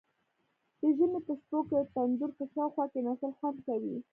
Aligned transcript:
د 0.79 0.81
ژمي 0.97 1.19
په 1.27 1.33
شپو 1.39 1.59
کې 1.69 1.77
د 1.81 1.87
تندور 1.93 2.31
په 2.37 2.43
شاوخوا 2.53 2.85
کیناستل 2.93 3.31
خوند 3.37 3.57
کوي. 3.67 3.95